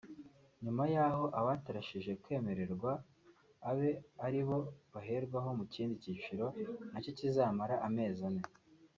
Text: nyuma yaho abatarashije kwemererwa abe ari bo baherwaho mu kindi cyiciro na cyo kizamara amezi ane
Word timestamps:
nyuma 0.63 0.83
yaho 0.95 1.23
abatarashije 1.39 2.11
kwemererwa 2.23 2.91
abe 3.69 3.89
ari 4.25 4.41
bo 4.47 4.57
baherwaho 4.93 5.49
mu 5.59 5.65
kindi 5.73 5.93
cyiciro 6.03 6.45
na 6.91 6.99
cyo 7.03 7.11
kizamara 7.17 7.75
amezi 7.87 8.21
ane 8.29 8.43